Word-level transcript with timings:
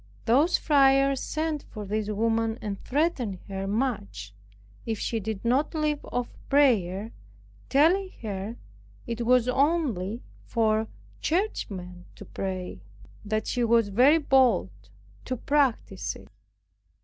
Those 0.25 0.57
friars 0.57 1.21
sent 1.21 1.61
for 1.61 1.85
this 1.85 2.09
woman, 2.09 2.57
and 2.59 2.83
threatened 2.83 3.37
her 3.47 3.67
much 3.67 4.33
if 4.83 4.97
she 4.97 5.19
did 5.19 5.45
not 5.45 5.75
leave 5.75 6.03
off 6.05 6.33
prayer, 6.49 7.11
telling 7.69 8.09
her 8.23 8.55
it 9.05 9.27
was 9.27 9.47
only 9.47 10.23
for 10.43 10.87
churchmen 11.21 12.05
to 12.15 12.25
pray, 12.25 12.81
and 13.21 13.31
that 13.31 13.45
she 13.45 13.63
was 13.63 13.89
very 13.89 14.17
bold 14.17 14.71
to 15.25 15.37
practice 15.37 16.15
it. 16.15 16.29